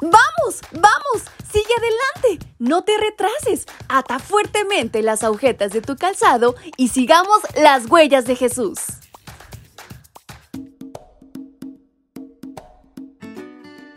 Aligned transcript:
¡Vamos! 0.00 0.60
¡Vamos! 0.72 1.24
¡Sigue 1.52 1.74
adelante! 1.76 2.46
No 2.58 2.84
te 2.84 2.92
retrases. 2.96 3.66
Ata 3.88 4.18
fuertemente 4.18 5.02
las 5.02 5.22
agujetas 5.22 5.72
de 5.72 5.82
tu 5.82 5.96
calzado 5.96 6.54
y 6.76 6.88
sigamos 6.88 7.40
las 7.54 7.86
huellas 7.90 8.24
de 8.24 8.36
Jesús. 8.36 8.78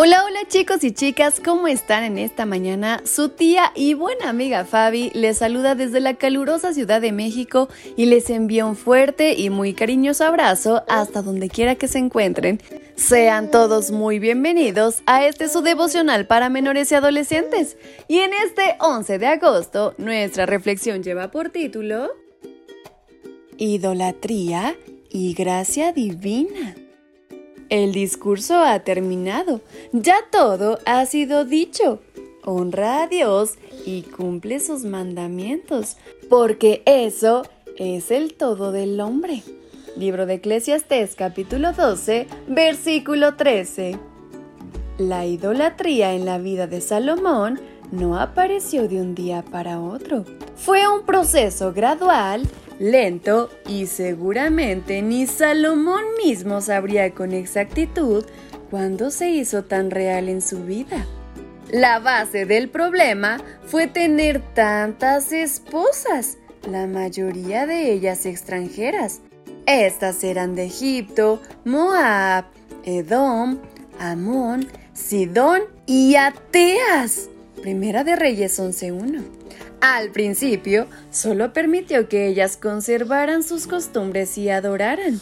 Hola, 0.00 0.22
hola 0.24 0.38
chicos 0.46 0.84
y 0.84 0.92
chicas, 0.92 1.40
¿cómo 1.44 1.66
están 1.66 2.04
en 2.04 2.18
esta 2.18 2.46
mañana? 2.46 3.02
Su 3.04 3.30
tía 3.30 3.72
y 3.74 3.94
buena 3.94 4.28
amiga 4.28 4.64
Fabi 4.64 5.10
les 5.12 5.38
saluda 5.38 5.74
desde 5.74 5.98
la 5.98 6.14
calurosa 6.14 6.72
Ciudad 6.72 7.00
de 7.00 7.10
México 7.10 7.68
y 7.96 8.06
les 8.06 8.30
envía 8.30 8.64
un 8.64 8.76
fuerte 8.76 9.34
y 9.34 9.50
muy 9.50 9.74
cariñoso 9.74 10.24
abrazo 10.24 10.84
hasta 10.86 11.22
donde 11.22 11.48
quiera 11.48 11.74
que 11.74 11.88
se 11.88 11.98
encuentren. 11.98 12.62
Sean 12.98 13.52
todos 13.52 13.92
muy 13.92 14.18
bienvenidos 14.18 15.02
a 15.06 15.24
este 15.24 15.48
su 15.48 15.62
devocional 15.62 16.26
para 16.26 16.48
menores 16.48 16.90
y 16.90 16.96
adolescentes. 16.96 17.76
Y 18.08 18.18
en 18.18 18.32
este 18.32 18.74
11 18.80 19.20
de 19.20 19.26
agosto, 19.28 19.94
nuestra 19.98 20.46
reflexión 20.46 21.04
lleva 21.04 21.30
por 21.30 21.50
título 21.50 22.10
Idolatría 23.56 24.76
y 25.10 25.32
gracia 25.34 25.92
divina. 25.92 26.74
El 27.68 27.92
discurso 27.92 28.58
ha 28.58 28.80
terminado. 28.80 29.60
Ya 29.92 30.16
todo 30.32 30.80
ha 30.84 31.06
sido 31.06 31.44
dicho. 31.44 32.00
Honra 32.44 33.04
a 33.04 33.06
Dios 33.06 33.58
y 33.86 34.02
cumple 34.02 34.58
sus 34.58 34.82
mandamientos, 34.82 35.98
porque 36.28 36.82
eso 36.84 37.44
es 37.76 38.10
el 38.10 38.34
todo 38.34 38.72
del 38.72 39.00
hombre. 39.00 39.44
Libro 39.98 40.26
de 40.26 40.34
Eclesiastés 40.34 41.16
capítulo 41.16 41.72
12, 41.72 42.28
versículo 42.46 43.34
13. 43.34 43.98
La 44.96 45.26
idolatría 45.26 46.12
en 46.12 46.24
la 46.24 46.38
vida 46.38 46.68
de 46.68 46.80
Salomón 46.80 47.58
no 47.90 48.20
apareció 48.20 48.86
de 48.86 49.00
un 49.00 49.16
día 49.16 49.42
para 49.42 49.80
otro. 49.80 50.24
Fue 50.54 50.86
un 50.86 51.04
proceso 51.04 51.72
gradual 51.72 52.42
lento 52.78 53.50
y 53.66 53.86
seguramente 53.86 55.02
ni 55.02 55.26
Salomón 55.26 56.04
mismo 56.24 56.60
sabría 56.60 57.12
con 57.12 57.32
exactitud 57.32 58.24
cuándo 58.70 59.10
se 59.10 59.30
hizo 59.30 59.64
tan 59.64 59.90
real 59.90 60.28
en 60.28 60.42
su 60.42 60.62
vida. 60.62 61.04
La 61.72 61.98
base 61.98 62.46
del 62.46 62.68
problema 62.68 63.38
fue 63.66 63.88
tener 63.88 64.42
tantas 64.54 65.32
esposas, 65.32 66.38
la 66.70 66.86
mayoría 66.86 67.66
de 67.66 67.90
ellas 67.90 68.26
extranjeras. 68.26 69.22
Estas 69.68 70.24
eran 70.24 70.54
de 70.54 70.64
Egipto, 70.64 71.42
Moab, 71.66 72.46
Edom, 72.84 73.58
Amón, 73.98 74.66
Sidón 74.94 75.60
y 75.84 76.14
Ateas. 76.14 77.28
Primera 77.60 78.02
de 78.02 78.16
Reyes 78.16 78.58
11.1. 78.58 79.22
Al 79.82 80.10
principio, 80.10 80.86
solo 81.10 81.52
permitió 81.52 82.08
que 82.08 82.28
ellas 82.28 82.56
conservaran 82.56 83.42
sus 83.42 83.66
costumbres 83.66 84.38
y 84.38 84.48
adoraran. 84.48 85.20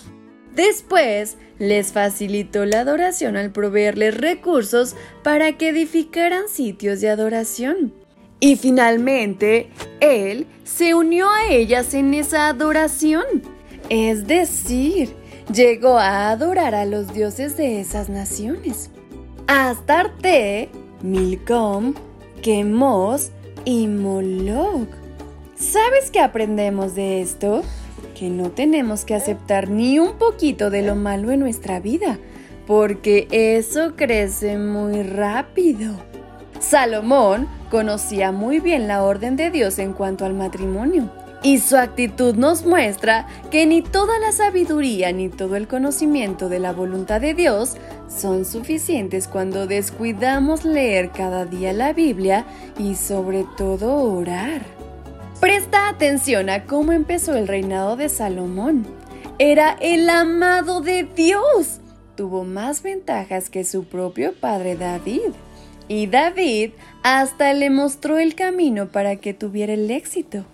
Después, 0.54 1.38
les 1.58 1.92
facilitó 1.92 2.66
la 2.66 2.82
adoración 2.82 3.36
al 3.36 3.50
proveerles 3.50 4.16
recursos 4.16 4.94
para 5.24 5.58
que 5.58 5.70
edificaran 5.70 6.48
sitios 6.48 7.00
de 7.00 7.10
adoración. 7.10 7.92
Y 8.38 8.54
finalmente, 8.54 9.70
Él 9.98 10.46
se 10.62 10.94
unió 10.94 11.28
a 11.28 11.48
ellas 11.50 11.94
en 11.94 12.14
esa 12.14 12.46
adoración. 12.46 13.55
Es 13.88 14.26
decir, 14.26 15.14
llegó 15.52 15.98
a 15.98 16.30
adorar 16.30 16.74
a 16.74 16.84
los 16.84 17.12
dioses 17.12 17.56
de 17.56 17.80
esas 17.80 18.08
naciones. 18.08 18.90
Astarte, 19.46 20.70
Milcom, 21.02 21.94
Quemos 22.42 23.30
y 23.64 23.86
Moloch. 23.86 24.88
¿Sabes 25.54 26.10
qué 26.10 26.20
aprendemos 26.20 26.96
de 26.96 27.22
esto? 27.22 27.62
Que 28.18 28.28
no 28.28 28.50
tenemos 28.50 29.04
que 29.04 29.14
aceptar 29.14 29.70
ni 29.70 29.98
un 30.00 30.18
poquito 30.18 30.68
de 30.70 30.82
lo 30.82 30.96
malo 30.96 31.30
en 31.30 31.40
nuestra 31.40 31.78
vida, 31.78 32.18
porque 32.66 33.28
eso 33.30 33.94
crece 33.94 34.58
muy 34.58 35.02
rápido. 35.04 35.94
Salomón 36.58 37.46
conocía 37.70 38.32
muy 38.32 38.58
bien 38.58 38.88
la 38.88 39.04
orden 39.04 39.36
de 39.36 39.50
Dios 39.50 39.78
en 39.78 39.92
cuanto 39.92 40.24
al 40.24 40.34
matrimonio. 40.34 41.08
Y 41.46 41.60
su 41.60 41.76
actitud 41.76 42.34
nos 42.34 42.66
muestra 42.66 43.28
que 43.52 43.66
ni 43.66 43.80
toda 43.80 44.18
la 44.18 44.32
sabiduría 44.32 45.12
ni 45.12 45.28
todo 45.28 45.54
el 45.54 45.68
conocimiento 45.68 46.48
de 46.48 46.58
la 46.58 46.72
voluntad 46.72 47.20
de 47.20 47.34
Dios 47.34 47.76
son 48.08 48.44
suficientes 48.44 49.28
cuando 49.28 49.68
descuidamos 49.68 50.64
leer 50.64 51.12
cada 51.12 51.44
día 51.44 51.72
la 51.72 51.92
Biblia 51.92 52.44
y 52.80 52.96
sobre 52.96 53.46
todo 53.56 53.94
orar. 53.94 54.60
Presta 55.40 55.88
atención 55.88 56.50
a 56.50 56.64
cómo 56.64 56.90
empezó 56.90 57.36
el 57.36 57.46
reinado 57.46 57.94
de 57.94 58.08
Salomón. 58.08 58.84
Era 59.38 59.76
el 59.80 60.10
amado 60.10 60.80
de 60.80 61.04
Dios. 61.04 61.78
Tuvo 62.16 62.42
más 62.42 62.82
ventajas 62.82 63.50
que 63.50 63.62
su 63.62 63.84
propio 63.84 64.34
padre 64.34 64.74
David. 64.74 65.30
Y 65.86 66.08
David 66.08 66.72
hasta 67.04 67.52
le 67.52 67.70
mostró 67.70 68.18
el 68.18 68.34
camino 68.34 68.88
para 68.88 69.14
que 69.14 69.32
tuviera 69.32 69.74
el 69.74 69.88
éxito. 69.92 70.44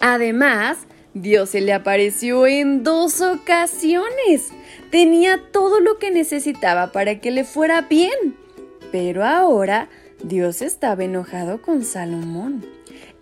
Además, 0.00 0.78
Dios 1.14 1.50
se 1.50 1.60
le 1.60 1.72
apareció 1.72 2.46
en 2.46 2.84
dos 2.84 3.20
ocasiones. 3.20 4.48
Tenía 4.90 5.40
todo 5.52 5.80
lo 5.80 5.98
que 5.98 6.10
necesitaba 6.10 6.92
para 6.92 7.20
que 7.20 7.30
le 7.30 7.44
fuera 7.44 7.82
bien. 7.82 8.36
Pero 8.92 9.24
ahora 9.24 9.88
Dios 10.22 10.62
estaba 10.62 11.04
enojado 11.04 11.62
con 11.62 11.84
Salomón. 11.84 12.64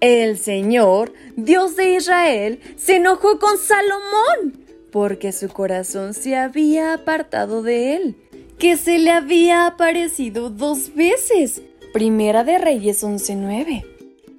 El 0.00 0.38
Señor, 0.38 1.12
Dios 1.36 1.76
de 1.76 1.94
Israel, 1.94 2.60
se 2.76 2.96
enojó 2.96 3.38
con 3.38 3.56
Salomón 3.56 4.66
porque 4.90 5.32
su 5.32 5.48
corazón 5.48 6.14
se 6.14 6.36
había 6.36 6.94
apartado 6.94 7.62
de 7.62 7.96
él, 7.96 8.16
que 8.58 8.76
se 8.76 8.98
le 8.98 9.10
había 9.10 9.66
aparecido 9.66 10.48
dos 10.48 10.94
veces. 10.94 11.60
Primera 11.92 12.44
de 12.44 12.58
Reyes 12.58 13.02
11:9. 13.02 13.95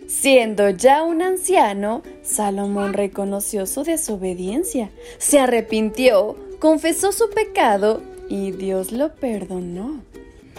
Siendo 0.07 0.69
ya 0.69 1.03
un 1.03 1.22
anciano, 1.22 2.01
Salomón 2.22 2.94
reconoció 2.94 3.66
su 3.66 3.84
desobediencia, 3.84 4.90
se 5.18 5.38
arrepintió, 5.40 6.38
confesó 6.59 7.12
su 7.12 7.29
pecado 7.29 8.01
y 8.29 8.51
Dios 8.51 8.94
lo 8.94 9.13
perdonó. 9.16 10.01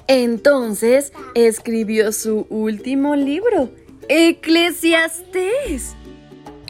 Entonces 0.06 1.14
escribió 1.34 2.12
su 2.12 2.47
último 2.50 3.16
libro, 3.16 3.70
Eclesiastés. 4.08 5.94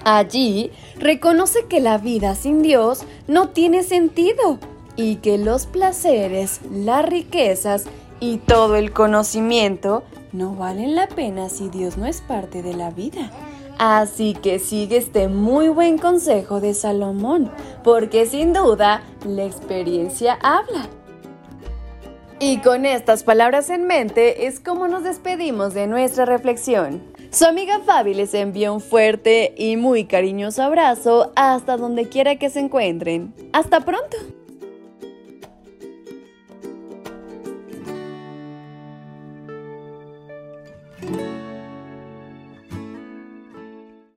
Allí 0.05 0.71
reconoce 1.01 1.67
que 1.69 1.81
la 1.81 1.99
vida 1.99 2.37
sin 2.37 2.63
Dios 2.63 3.01
no 3.27 3.49
tiene 3.49 3.83
sentido 3.83 4.61
y 4.95 5.17
que 5.17 5.37
los 5.37 5.67
placeres, 5.67 6.61
las 6.71 7.09
riquezas 7.09 7.87
y 8.21 8.39
todo 8.39 8.77
el 8.77 8.93
conocimiento 8.93 10.05
no 10.33 10.55
valen 10.55 10.95
la 10.95 11.09
pena 11.09 11.49
si 11.49 11.69
Dios 11.69 11.97
no 11.97 12.07
es 12.07 12.21
parte 12.21 12.63
de 12.63 12.75
la 12.75 12.91
vida. 12.91 13.31
Así 13.79 14.35
que 14.35 14.59
sigue 14.59 14.97
este 14.97 15.29
muy 15.29 15.69
buen 15.69 15.99
consejo 15.99 16.61
de 16.61 16.75
Salomón, 16.75 17.51
porque 17.85 18.27
sin 18.27 18.53
duda 18.53 19.03
la 19.25 19.45
experiencia 19.45 20.39
habla. 20.43 20.89
Y 22.41 22.59
con 22.59 22.87
estas 22.87 23.25
palabras 23.25 23.71
en 23.71 23.87
mente 23.87 24.47
es 24.47 24.61
como 24.61 24.87
nos 24.89 25.03
despedimos 25.03 25.75
de 25.75 25.87
nuestra 25.87 26.25
reflexión. 26.25 27.03
Su 27.31 27.45
amiga 27.45 27.81
Fabi 27.81 28.15
les 28.15 28.33
envía 28.33 28.73
un 28.73 28.81
fuerte 28.81 29.55
y 29.57 29.77
muy 29.77 30.07
cariñoso 30.07 30.63
abrazo 30.63 31.33
hasta 31.37 31.77
donde 31.77 32.09
quiera 32.09 32.37
que 32.37 32.49
se 32.49 32.61
encuentren. 32.61 33.35
Hasta 33.53 33.81
pronto. 33.81 34.17